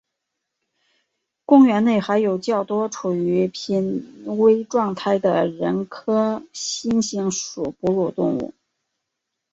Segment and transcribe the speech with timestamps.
[1.45, 8.51] 公园内还有较多处于濒危状态的人科猩猩属哺乳动物。